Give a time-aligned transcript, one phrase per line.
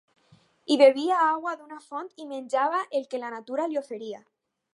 [0.69, 4.25] Hi bevia aigua d'una font i menjava el que la natura li oferia.